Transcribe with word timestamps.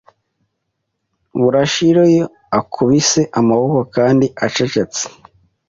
burashira 1.41 2.01
Iyo 2.13 2.25
akubise 2.59 3.21
amaboko 3.39 3.79
Kandi 3.95 4.25
acecetse 4.45 5.01